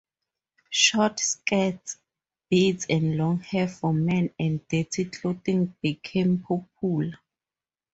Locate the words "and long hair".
2.89-3.67